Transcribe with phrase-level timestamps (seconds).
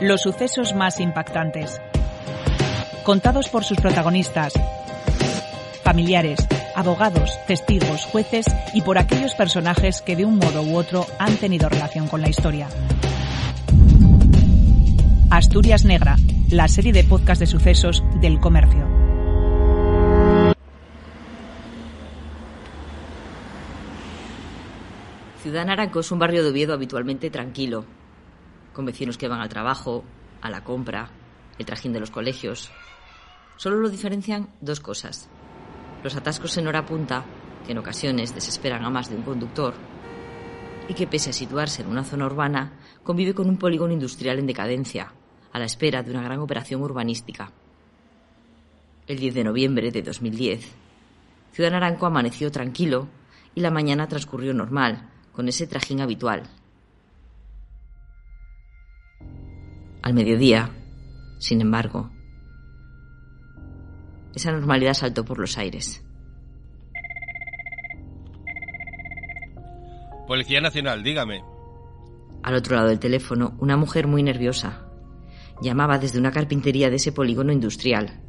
[0.00, 1.80] Los sucesos más impactantes.
[3.02, 4.52] Contados por sus protagonistas,
[5.82, 11.36] familiares, abogados, testigos, jueces y por aquellos personajes que de un modo u otro han
[11.38, 12.68] tenido relación con la historia.
[15.30, 16.16] Asturias Negra,
[16.50, 18.86] la serie de podcast de sucesos del comercio.
[25.42, 27.86] Ciudad Naranco es un barrio de Oviedo habitualmente tranquilo,
[28.76, 30.04] con vecinos que van al trabajo,
[30.42, 31.08] a la compra,
[31.58, 32.70] el trajín de los colegios.
[33.56, 35.30] Solo lo diferencian dos cosas.
[36.04, 37.24] Los atascos en hora punta,
[37.64, 39.72] que en ocasiones desesperan a más de un conductor,
[40.90, 44.46] y que pese a situarse en una zona urbana, convive con un polígono industrial en
[44.46, 45.10] decadencia,
[45.52, 47.50] a la espera de una gran operación urbanística.
[49.06, 50.70] El 10 de noviembre de 2010,
[51.52, 53.08] Ciudad Naranco amaneció tranquilo
[53.54, 56.42] y la mañana transcurrió normal, con ese trajín habitual.
[60.06, 60.70] Al mediodía,
[61.38, 62.10] sin embargo,
[64.36, 66.00] esa normalidad saltó por los aires.
[70.28, 71.42] Policía Nacional, dígame.
[72.44, 74.86] Al otro lado del teléfono, una mujer muy nerviosa.
[75.60, 78.22] Llamaba desde una carpintería de ese polígono industrial.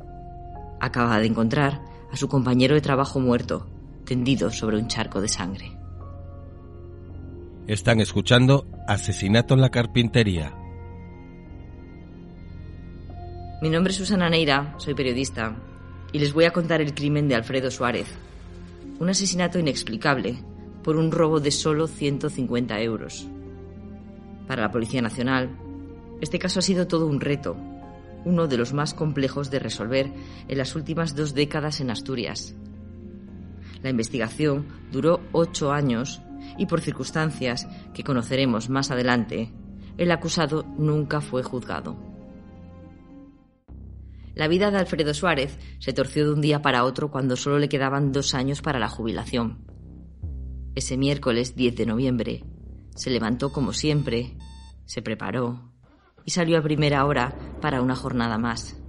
[0.80, 3.70] Acababa de encontrar a su compañero de trabajo muerto,
[4.04, 5.78] tendido sobre un charco de sangre.
[7.68, 10.57] Están escuchando Asesinato en la Carpintería.
[13.60, 15.56] Mi nombre es Susana Neira, soy periodista,
[16.12, 18.08] y les voy a contar el crimen de Alfredo Suárez.
[19.00, 20.38] Un asesinato inexplicable
[20.84, 23.28] por un robo de solo 150 euros.
[24.48, 25.58] Para la Policía Nacional,
[26.22, 27.58] este caso ha sido todo un reto,
[28.26, 30.14] uno de los más complejos de resolver
[30.48, 32.56] en las últimas dos décadas en Asturias.
[33.82, 36.22] La investigación duró ocho años
[36.60, 39.52] y por circunstancias que conoceremos más adelante,
[39.98, 42.07] el acusado nunca fue juzgado.
[44.38, 47.70] La vida de Alfredo Suárez se torció de un día para otro cuando solo le
[47.70, 49.66] quedaban dos años para la jubilación.
[50.76, 52.44] Ese miércoles 10 de noviembre
[52.96, 54.38] se levantó como siempre,
[54.86, 55.74] se preparó
[56.24, 58.80] y salió a primera hora para una jornada más.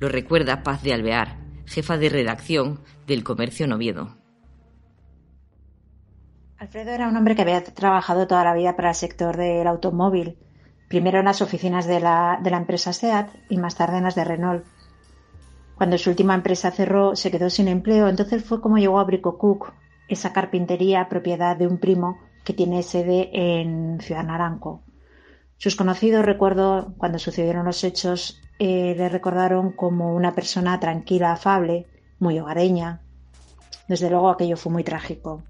[0.00, 4.16] Lo recuerda Paz de Alvear, jefa de redacción del Comercio Noviedo.
[6.58, 10.36] Alfredo era un hombre que había trabajado toda la vida para el sector del automóvil,
[10.90, 14.16] primero en las oficinas de la, de la empresa SEAT y más tarde en las
[14.16, 14.64] de Renault.
[15.76, 19.38] Cuando su última empresa cerró, se quedó sin empleo, entonces fue como llegó a Brico
[19.38, 19.72] Cook,
[20.08, 24.82] esa carpintería propiedad de un primo que tiene sede en Ciudad Naranco.
[25.58, 31.86] Sus conocidos, recuerdo, cuando sucedieron los hechos, eh, le recordaron como una persona tranquila, afable,
[32.18, 33.00] muy hogareña.
[33.86, 35.44] Desde luego aquello fue muy trágico.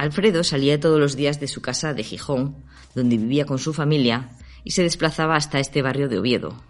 [0.00, 4.30] Alfredo salía todos los días de su casa de Gijón, donde vivía con su familia,
[4.64, 6.64] y se desplazaba hasta este barrio de Oviedo.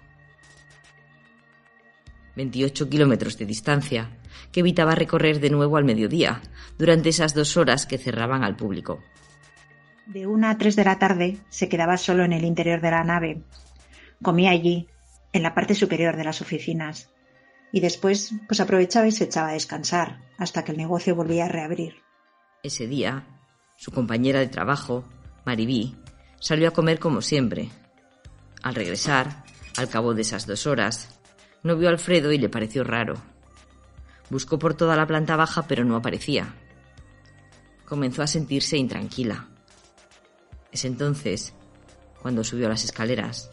[2.34, 4.18] 28 kilómetros de distancia,
[4.50, 6.42] que evitaba recorrer de nuevo al mediodía,
[6.76, 9.00] durante esas dos horas que cerraban al público.
[10.06, 13.04] De una a tres de la tarde se quedaba solo en el interior de la
[13.04, 13.44] nave.
[14.22, 14.88] Comía allí,
[15.32, 17.12] en la parte superior de las oficinas,
[17.70, 21.48] y después pues aprovechaba y se echaba a descansar hasta que el negocio volvía a
[21.48, 22.09] reabrir.
[22.62, 23.26] Ese día,
[23.76, 25.04] su compañera de trabajo,
[25.46, 25.96] Maribí,
[26.40, 27.70] salió a comer como siempre.
[28.62, 29.44] Al regresar,
[29.78, 31.20] al cabo de esas dos horas,
[31.62, 33.14] no vio a Alfredo y le pareció raro.
[34.28, 36.54] Buscó por toda la planta baja pero no aparecía.
[37.86, 39.48] Comenzó a sentirse intranquila.
[40.70, 41.54] Es entonces
[42.20, 43.48] cuando subió a las escaleras,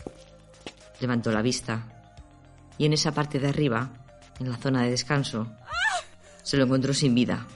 [1.00, 2.12] levantó la vista
[2.78, 3.90] y en esa parte de arriba,
[4.40, 5.50] en la zona de descanso,
[6.44, 7.48] se lo encontró sin vida.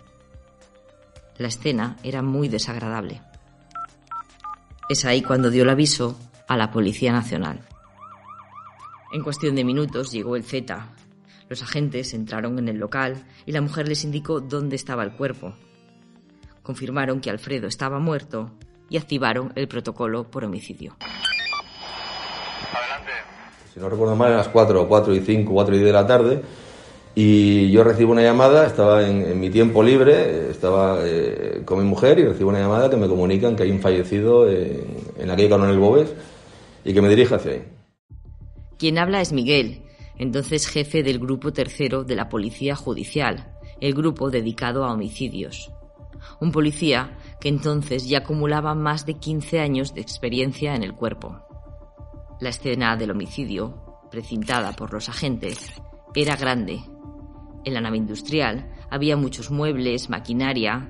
[1.37, 3.21] La escena era muy desagradable.
[4.89, 7.61] Es ahí cuando dio el aviso a la Policía Nacional.
[9.13, 10.87] En cuestión de minutos llegó el Z.
[11.49, 15.53] Los agentes entraron en el local y la mujer les indicó dónde estaba el cuerpo.
[16.63, 18.51] Confirmaron que Alfredo estaba muerto
[18.89, 20.95] y activaron el protocolo por homicidio.
[22.72, 23.11] Adelante.
[23.73, 26.07] Si no recuerdo mal, a las 4, 4 y 5, 4 y 10 de la
[26.07, 26.41] tarde,
[27.13, 32.19] y yo recibo una llamada, estaba en, mi tiempo libre, estaba eh, con mi mujer
[32.19, 34.85] y recibo una llamada que me comunican que hay un fallecido en,
[35.17, 36.13] en la calle Coronel Bobes
[36.85, 37.63] y que me dirige hacia ahí.
[38.78, 39.84] Quien habla es Miguel,
[40.17, 45.69] entonces jefe del grupo tercero de la Policía Judicial, el grupo dedicado a homicidios.
[46.40, 51.41] Un policía que entonces ya acumulaba más de 15 años de experiencia en el cuerpo.
[52.40, 55.73] La escena del homicidio, precintada por los agentes,
[56.13, 56.81] era grande
[57.63, 60.90] en la nave industrial había muchos muebles, maquinaria.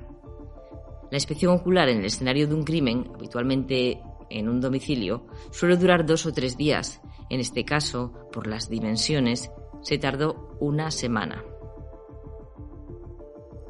[1.10, 6.06] La inspección ocular en el escenario de un crimen, habitualmente en un domicilio, suele durar
[6.06, 7.00] dos o tres días.
[7.28, 9.50] En este caso, por las dimensiones,
[9.82, 11.44] se tardó una semana.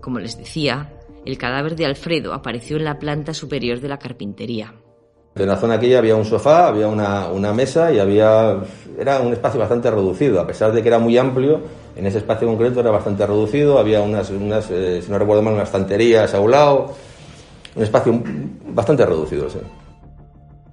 [0.01, 4.75] Como les decía, el cadáver de Alfredo apareció en la planta superior de la carpintería.
[5.35, 8.59] En la zona aquella había un sofá, había una, mesa y había.
[8.99, 11.63] Era un espacio bastante reducido, a pesar de que era muy amplio,
[11.95, 15.55] en ese espacio concreto era bastante reducido, había unas, unas eh, si no recuerdo mal,
[15.55, 16.95] unas estanterías a un lado,
[17.75, 18.23] un espacio
[18.69, 19.59] bastante reducido, sí.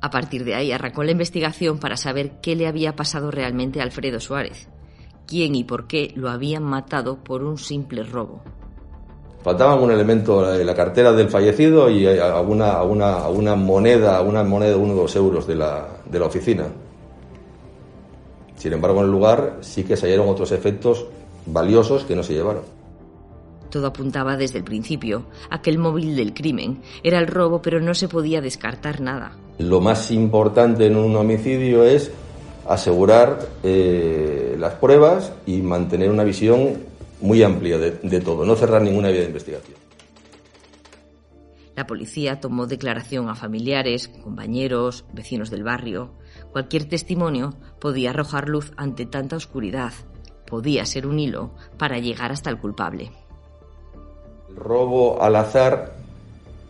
[0.01, 3.83] A partir de ahí arrancó la investigación para saber qué le había pasado realmente a
[3.83, 4.69] Alfredo Suárez,
[5.27, 8.41] quién y por qué lo habían matado por un simple robo.
[9.41, 14.71] Faltaba algún elemento en la cartera del fallecido y alguna, alguna, alguna moneda, alguna moneda
[14.71, 16.65] de uno o dos euros de la, de la oficina.
[18.59, 21.07] Sin embargo, en el lugar sí que se hallaron otros efectos
[21.45, 22.63] valiosos que no se llevaron.
[23.71, 27.79] Todo apuntaba desde el principio a que el móvil del crimen era el robo, pero
[27.79, 29.31] no se podía descartar nada.
[29.59, 32.11] Lo más importante en un homicidio es
[32.67, 36.83] asegurar eh, las pruebas y mantener una visión
[37.21, 39.77] muy amplia de, todo, no cerrar ninguna vía de investigación.
[41.75, 46.11] La policía tomó declaración a familiares, compañeros, vecinos del barrio.
[46.51, 49.93] Cualquier testimonio podía arrojar luz ante tanta oscuridad.
[50.47, 53.11] Podía ser un hilo para llegar hasta el culpable.
[54.49, 55.93] El robo al azar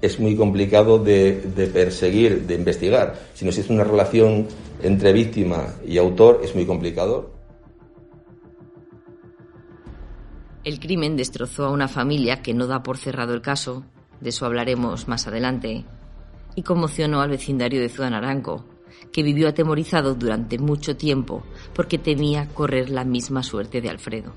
[0.01, 3.17] es muy complicado de, de perseguir, de investigar.
[3.33, 4.47] Si no existe una relación
[4.81, 7.31] entre víctima y autor, es muy complicado.
[10.63, 13.85] El crimen destrozó a una familia que no da por cerrado el caso,
[14.19, 15.85] de eso hablaremos más adelante,
[16.55, 18.65] y conmocionó al vecindario de Ciudad Naranco,
[19.11, 21.43] que vivió atemorizado durante mucho tiempo
[21.73, 24.33] porque temía correr la misma suerte de Alfredo.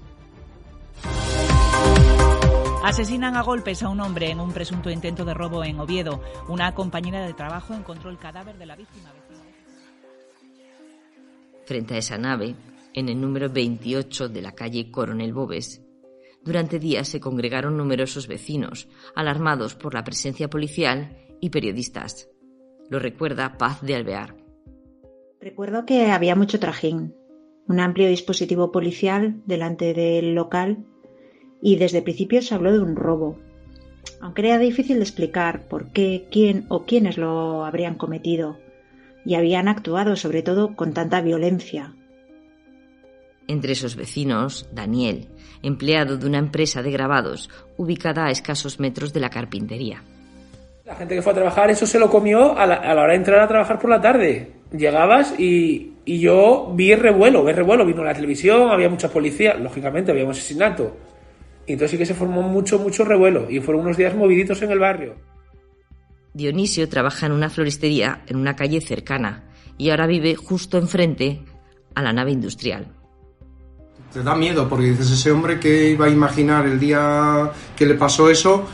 [2.85, 6.21] Asesinan a golpes a un hombre en un presunto intento de robo en Oviedo.
[6.49, 9.13] Una compañera de trabajo encontró el cadáver de la víctima.
[11.65, 12.57] Frente a esa nave,
[12.93, 15.81] en el número 28 de la calle Coronel Bobes,
[16.45, 22.29] durante días se congregaron numerosos vecinos, alarmados por la presencia policial y periodistas.
[22.91, 24.42] Lo recuerda Paz de Alvear.
[25.43, 27.17] Recuerdo que había mucho trajín,
[27.67, 30.85] un amplio dispositivo policial delante del local
[31.61, 33.41] y desde el principio se habló de un robo.
[34.21, 38.57] Aunque era difícil de explicar por qué, quién o quiénes lo habrían cometido
[39.25, 41.97] y habían actuado sobre todo con tanta violencia.
[43.49, 45.29] Entre esos vecinos, Daniel,
[45.61, 50.05] empleado de una empresa de grabados ubicada a escasos metros de la carpintería.
[50.85, 53.41] La gente que fue a trabajar eso se lo comió a la, hora de entrar
[53.41, 54.62] a trabajar por la tarde.
[54.77, 60.11] Llegabas y, y yo vi revuelo, vi revuelo, vino la televisión, había mucha policía, lógicamente
[60.11, 60.97] había un asesinato.
[61.67, 64.71] Y entonces sí que se formó mucho, mucho revuelo y fueron unos días moviditos en
[64.71, 65.15] el barrio.
[66.35, 69.45] Dionisio trabaja en una floristería en una calle cercana
[69.77, 71.43] y ahora vive justo enfrente
[71.95, 72.87] a la nave industrial
[74.13, 77.95] te da miedo porque dices, ese hombre que iba a imaginar el día que le
[77.95, 78.67] pasó eso,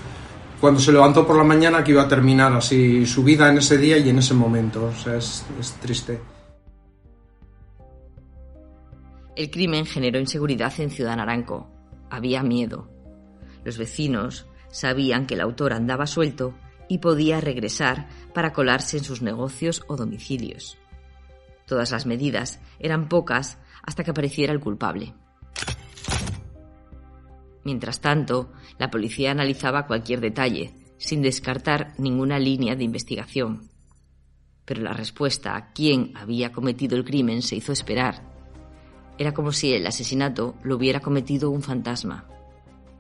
[0.61, 3.79] cuando se levantó por la mañana que iba a terminar así su vida en ese
[3.79, 4.87] día y en ese momento.
[4.87, 5.45] O sea, es,
[5.81, 6.21] triste.
[9.37, 11.71] El crimen generó inseguridad en Ciudad Naranco.
[12.11, 12.91] Había miedo.
[13.65, 16.55] Los vecinos sabían que el autor andaba suelto
[16.89, 20.79] y podía regresar para colarse en sus negocios o domicilios.
[21.67, 25.15] Todas las medidas eran pocas hasta que apareciera el culpable.
[27.69, 28.49] Mientras tanto,
[28.79, 33.69] la policía analizaba cualquier detalle, sin descartar ninguna línea de investigación.
[34.65, 38.23] Pero la respuesta a quién había cometido el crimen se hizo esperar.
[39.19, 42.25] Era como si el asesinato lo hubiera cometido un fantasma.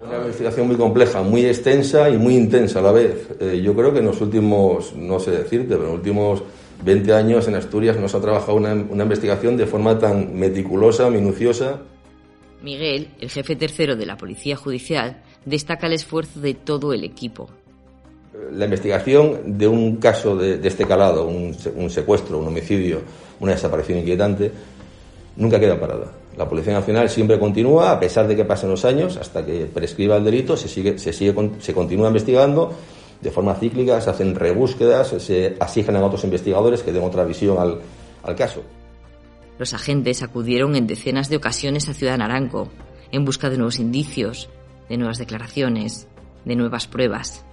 [0.02, 3.26] Una investigación muy compleja, muy extensa y muy intensa a la vez.
[3.40, 6.42] Eh, yo creo que en los últimos, no sé decirte, pero en los últimos
[6.84, 11.08] 20 años en Asturias no se ha trabajado una, una investigación de forma tan meticulosa,
[11.08, 11.80] minuciosa.
[12.62, 17.48] Miguel, el jefe tercero de la Policía Judicial, destaca el esfuerzo de todo el equipo.
[18.52, 21.54] La investigación de un caso de, este calado, un,
[21.90, 23.00] secuestro, un homicidio,
[23.40, 24.50] una desaparición inquietante,
[25.36, 26.12] nunca queda parada.
[26.36, 30.16] La Policía Nacional siempre continúa, a pesar de que pasen los años, hasta que prescriba
[30.16, 32.72] el delito, se, sigue, se, sigue, se continúa investigando
[33.20, 37.58] de forma cíclica, se hacen rebúsquedas, se asignan a otros investigadores que den otra visión
[37.58, 37.80] al,
[38.22, 38.62] al caso.
[39.58, 42.68] Los agentes acudieron en decenas de ocasiones a Ciudad Naranco
[43.10, 44.48] en busca de nuevos indicios,
[44.88, 46.06] de nuevas declaraciones,
[46.44, 47.44] de nuevas pruebas.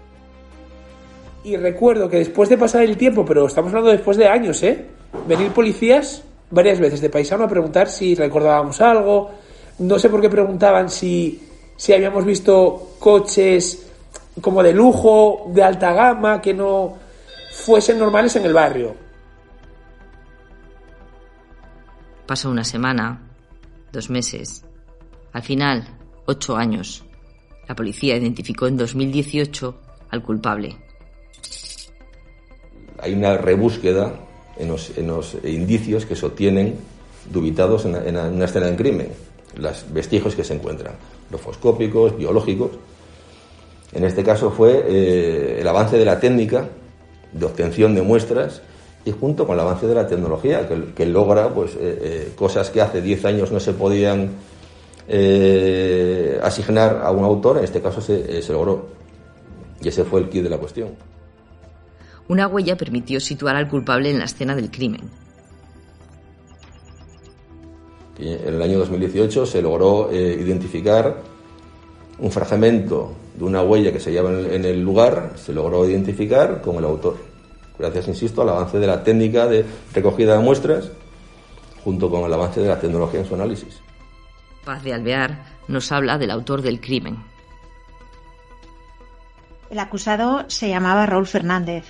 [1.44, 4.86] Y recuerdo que después de pasar el tiempo, pero estamos hablando después de años, ¿eh?
[5.28, 9.32] Venir policías varias veces de paisano a preguntar si recordábamos algo.
[9.80, 11.42] No sé por qué preguntaban si,
[11.76, 13.88] si habíamos visto coches
[14.42, 16.96] como de lujo, de alta gama, que no
[17.52, 19.05] fuesen normales en el barrio.
[22.26, 23.22] Pasó una semana,
[23.92, 24.64] dos meses,
[25.32, 25.88] al final,
[26.26, 27.04] ocho años.
[27.68, 29.76] La policía identificó en 2018
[30.10, 30.76] al culpable.
[33.00, 34.16] Hay una rebúsqueda
[34.58, 36.76] en los, indicios que se obtienen
[37.32, 39.10] dubitados en, una escena de crimen,
[39.58, 40.96] los vestigios que se encuentran,
[41.30, 42.72] lofoscópicos, biológicos.
[43.94, 46.70] En este caso fue eh, el avance de la técnica
[47.32, 48.62] de obtención de muestras
[49.06, 52.82] y junto con el avance de la tecnología, que, logra pues, eh, eh, cosas que
[52.82, 54.32] hace 10 años no se podían
[56.42, 58.88] asignar a un autor, en este caso se, se logró.
[59.80, 60.90] Y ese fue el kit de la cuestión.
[62.28, 65.02] Una huella permitió situar al culpable en la escena del crimen.
[68.18, 71.22] En el año 2018 se logró eh, identificar
[72.18, 76.78] un fragmento de una huella que se hallaba en el lugar, se logró identificar con
[76.78, 77.18] el autor.
[77.78, 80.92] Gracias, insisto, al avance de la técnica de recogida de muestras,
[81.84, 83.80] junto con el avance de la tecnología en su análisis.
[84.64, 87.18] Paz de Alvear nos habla del autor del crimen.
[89.70, 91.86] El acusado se llamaba Raúl Fernández.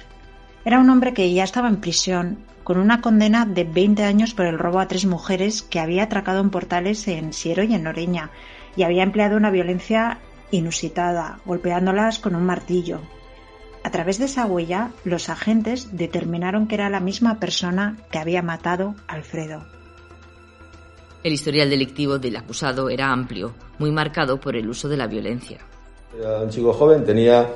[0.64, 4.48] Era un hombre que ya estaba en prisión, con una condena de 20 años por
[4.48, 8.32] el robo a tres mujeres que había atracado en portales en Siero y en Noreña,
[8.76, 10.20] y había empleado una violencia
[10.52, 13.02] inusitada, golpeándolas con un martillo.
[13.86, 18.42] A través de esa huella, los agentes determinaron que era la misma persona que había
[18.42, 19.64] matado a Alfredo.
[21.24, 25.60] El historial delictivo del acusado era amplio, muy marcado por el uso de la violencia.
[26.18, 27.48] Era un chico joven, tenía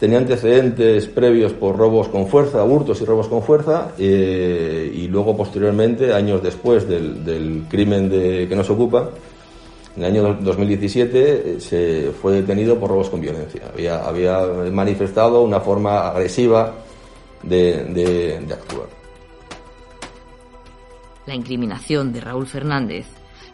[0.00, 5.36] tenía antecedentes previos por robos con fuerza, hurtos y robos con fuerza, eh, y luego
[5.36, 9.10] posteriormente, años después del, crimen de, que nos ocupa,
[9.98, 13.62] en el año 2017 eh, se fue detenido por robos con violencia.
[14.04, 16.74] Había, manifestado una forma agresiva
[17.42, 18.86] de actuar.
[21.26, 23.06] La incriminación de Raúl Fernández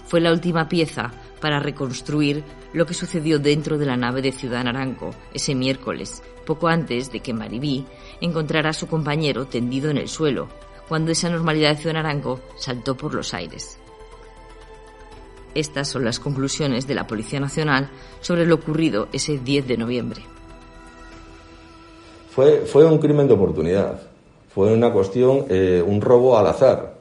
[0.07, 4.65] fue la última pieza para reconstruir lo que sucedió dentro de la nave de Ciudad
[4.65, 7.87] Naranco ese miércoles, poco antes de que Maribí
[8.21, 10.49] encontrara a su compañero tendido en el suelo,
[10.89, 13.79] cuando esa normalidad de Ciudad Naranco saltó por los aires.
[15.55, 20.23] Estas son las conclusiones de la Policía Nacional sobre lo ocurrido ese 10 de noviembre.
[22.31, 24.03] Fue, fue un crimen de oportunidad,
[24.53, 26.95] fue una cuestión, eh, un robo al azar.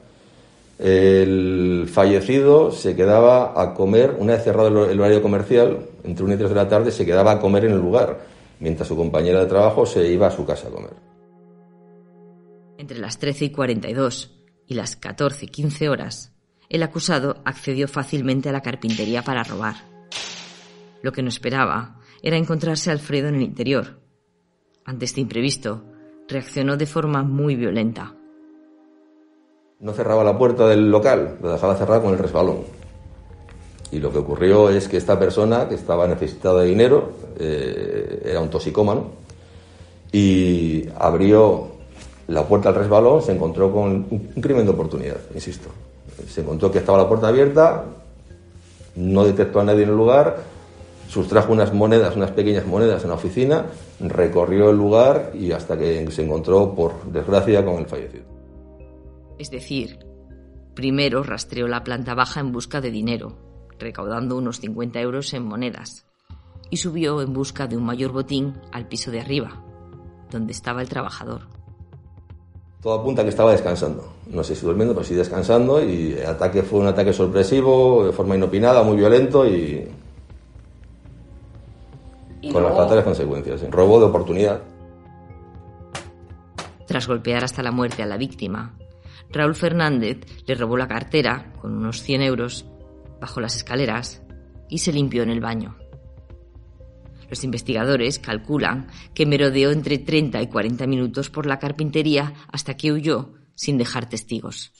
[0.77, 6.38] El fallecido se quedaba a comer, una vez cerrado el horario comercial, entre 1 y
[6.38, 8.19] 3 de la tarde, se quedaba a comer en el lugar,
[8.60, 10.93] mientras su compañera de trabajo se iba a su casa a comer.
[12.77, 14.31] Entre las 13 y 42
[14.67, 16.32] y las 14 y 15 horas,
[16.73, 19.75] el acusado accedió fácilmente a la carpintería para robar.
[21.01, 24.01] Lo que no esperaba era encontrarse a Alfredo en el interior.
[24.83, 25.85] Ante este imprevisto,
[26.27, 28.15] reaccionó de forma muy violenta
[29.83, 32.59] no cerraba la puerta del local, lo dejaba cerrada con el resbalón.
[33.91, 38.39] Y lo que ocurrió es que esta persona, que estaba necesitada de dinero, eh, era
[38.39, 39.07] un toxicómano,
[40.11, 41.67] y abrió
[42.27, 45.69] la puerta al resbalón, se encontró con un crimen de oportunidad, insisto.
[46.27, 47.86] Se encontró que estaba la puerta abierta,
[48.96, 50.43] no detectó a nadie en el lugar,
[51.08, 53.65] sustrajo unas monedas, unas pequeñas monedas en la oficina,
[54.00, 58.25] recorrió el lugar y hasta que se encontró, por desgracia, con el fallecido.
[59.38, 60.00] Es decir,
[60.74, 63.38] primero rastreó la planta baja en busca de dinero,
[63.79, 66.05] recaudando unos 50 euros en monedas,
[66.70, 69.63] y subió en busca de un mayor botín al piso de arriba,
[70.32, 71.52] donde estaba el trabajador.
[72.83, 74.13] Todo apunta que estaba descansando.
[74.27, 75.81] No sé si durmiendo, pero sí descansando.
[75.81, 79.89] Y el ataque fue un ataque sorpresivo, de forma inopinada, muy violento y.
[82.51, 83.61] con las fatales consecuencias.
[83.71, 84.61] Robo de oportunidad.
[86.85, 88.73] Tras golpear hasta la muerte a la víctima,
[89.29, 92.65] Raúl Fernández le robó la cartera, con unos 100 euros,
[93.21, 94.21] bajó las escaleras
[94.69, 95.77] y se limpió en el baño.
[97.33, 98.85] Los investigadores calculan
[99.15, 104.07] que merodeó entre 30 y 40 minutos por la carpintería hasta que huyó sin dejar
[104.07, 104.71] testigos.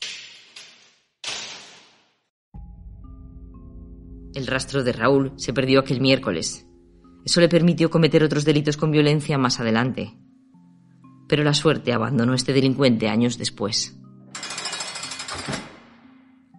[4.36, 6.68] El rastro de Raúl se perdió aquel miércoles.
[7.26, 10.14] Eso le permitió cometer otros delitos con violencia más adelante.
[11.28, 13.98] Pero la suerte abandonó a este delincuente años después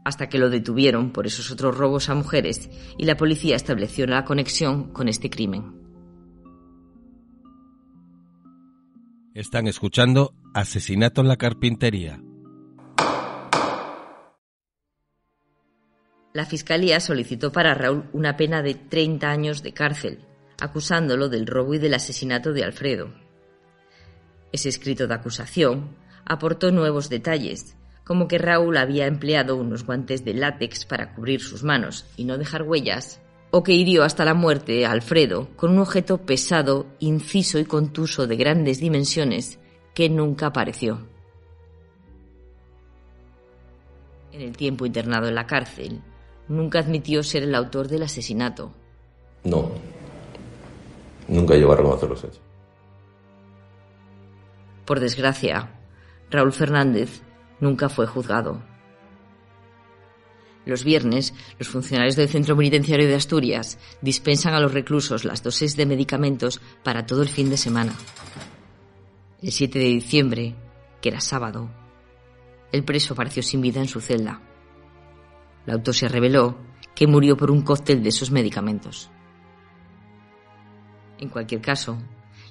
[0.04, 4.24] hasta que lo detuvieron por esos otros robos a mujeres y la policía estableció la
[4.24, 5.83] conexión con este crimen.
[9.34, 12.22] Están escuchando Asesinato en la Carpintería.
[16.32, 20.20] La Fiscalía solicitó para Raúl una pena de 30 años de cárcel,
[20.60, 23.12] acusándolo del robo y del asesinato de Alfredo.
[24.52, 30.34] Ese escrito de acusación aportó nuevos detalles, como que Raúl había empleado unos guantes de
[30.34, 33.20] látex para cubrir sus manos y no dejar huellas,
[33.56, 38.26] o que hirió hasta la muerte a Alfredo con un objeto pesado, inciso y contuso
[38.26, 39.60] de grandes dimensiones
[39.94, 41.06] que nunca apareció.
[44.32, 46.02] En el tiempo internado en la cárcel,
[46.48, 48.72] nunca admitió ser el autor del asesinato.
[49.44, 49.70] No,
[51.28, 52.40] nunca llegó a reconocer los hechos.
[54.84, 55.70] Por desgracia,
[56.28, 57.22] Raúl Fernández
[57.60, 58.73] nunca fue juzgado.
[60.66, 65.76] Los viernes, los funcionarios del Centro Penitenciario de Asturias dispensan a los reclusos las dosis
[65.76, 67.94] de medicamentos para todo el fin de semana.
[69.42, 70.54] El 7 de diciembre,
[71.02, 71.70] que era sábado,
[72.72, 74.40] el preso apareció sin vida en su celda.
[75.66, 76.56] La autopsia reveló
[76.94, 79.10] que murió por un cóctel de esos medicamentos.
[81.18, 81.98] En cualquier caso,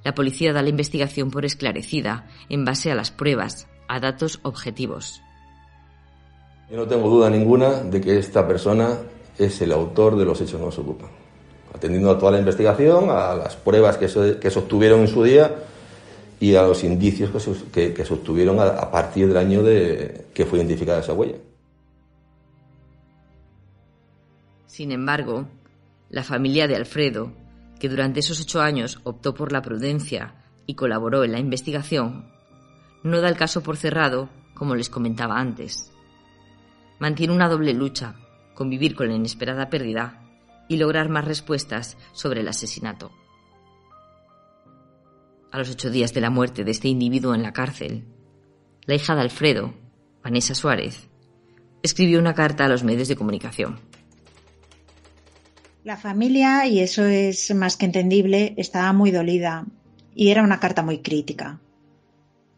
[0.04, 5.23] la policía da la investigación por esclarecida en base a las pruebas, a datos objetivos.
[6.74, 8.98] Yo no tengo duda ninguna de que esta persona
[9.38, 11.08] es el autor de los hechos que nos ocupan.
[11.72, 15.54] Atendiendo a toda la investigación, a las pruebas que se, que obtuvieron en su día
[16.40, 17.30] y a los indicios
[17.72, 21.38] que se, obtuvieron a, partir del año de que fue identificada esa huella.
[24.66, 25.46] Sin embargo,
[26.10, 27.34] la familia de Alfredo,
[27.80, 32.32] que durante esos ocho años optó por la prudencia y colaboró en la investigación,
[33.04, 35.93] no da el caso por cerrado, como les comentaba antes
[37.04, 38.16] mantiene una doble lucha,
[38.54, 40.22] convivir con la inesperada pérdida
[40.70, 43.12] y lograr más respuestas sobre el asesinato.
[45.52, 48.06] A los ocho días de la muerte de este individuo en la cárcel,
[48.86, 49.74] la hija de Alfredo,
[50.24, 51.10] Vanessa Suárez,
[51.82, 53.82] escribió una carta a los medios de comunicación.
[55.84, 59.66] La familia, y eso es más que entendible, estaba muy dolida
[60.16, 61.60] y era una carta muy crítica.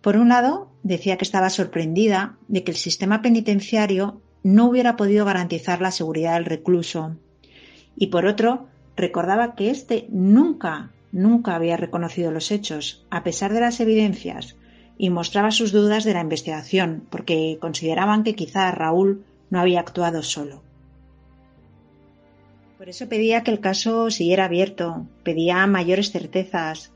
[0.01, 5.25] Por un lado, decía que estaba sorprendida de que el sistema penitenciario no hubiera podido
[5.25, 7.15] garantizar la seguridad del recluso.
[7.95, 13.61] Y por otro, recordaba que éste nunca, nunca había reconocido los hechos, a pesar de
[13.61, 14.55] las evidencias,
[14.99, 20.21] y mostraba sus dudas de la investigación, porque consideraban que quizá Raúl no había actuado
[20.21, 20.61] solo.
[22.77, 26.91] Por eso pedía que el caso siguiera abierto, pedía mayores certezas,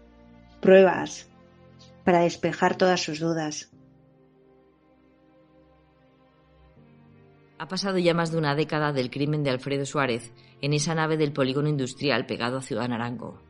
[0.62, 1.28] pruebas,
[2.04, 3.69] para despejar todas sus dudas.
[7.60, 11.18] Ha pasado ya más de una década del crimen de Alfredo Suárez en esa nave
[11.18, 13.42] del polígono industrial pegado a Ciudad Naranco.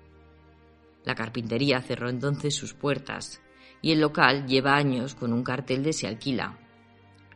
[1.06, 3.40] La carpintería cerró entonces sus puertas
[3.84, 6.58] y el local lleva años con un cartel de se alquila.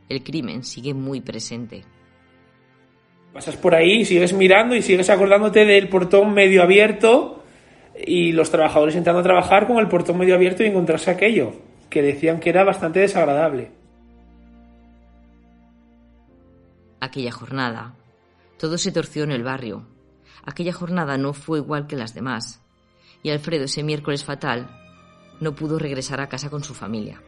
[0.10, 1.84] El crimen sigue muy presente.
[3.32, 7.44] Pasas por ahí, sigues mirando y sigues acordándote del portón medio abierto
[7.96, 11.54] y los trabajadores entrando a trabajar con el portón medio abierto y encontrarse aquello,
[11.92, 13.83] que decían que era bastante desagradable.
[17.04, 17.96] Aquella jornada.
[18.58, 19.86] Todo se torció en el barrio.
[20.46, 22.62] Aquella jornada no fue igual que las demás.
[23.22, 24.70] Y Alfredo ese miércoles fatal
[25.40, 27.22] no pudo regresar a casa con su familia.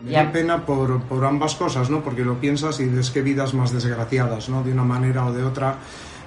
[0.00, 2.02] Da pena por, ambas cosas, ¿no?
[2.02, 4.62] Porque lo piensas y ves que vidas más desgraciadas, ¿no?
[4.62, 5.78] De una manera o de otra.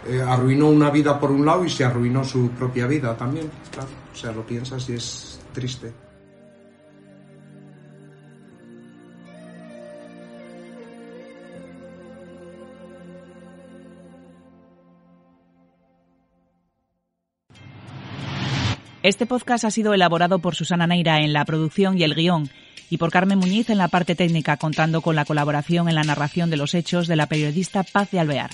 [0.08, 3.90] Eh, arruinó una vida por un lado y se arruinó su propia vida también, claro.
[4.12, 5.94] O sea, lo piensas y es triste.
[19.10, 22.48] Este podcast ha sido elaborado por Susana Neira en la producción y el guion
[22.91, 26.52] y por Carmen Muñiz en la parte técnica, contando con la colaboración en la narración
[26.52, 28.52] de los hechos de la periodista Paz de Alvear.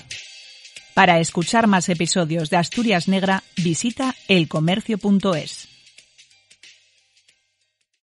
[0.94, 5.65] Para escuchar más episodios de Asturias Negra, visita elcomercio.es.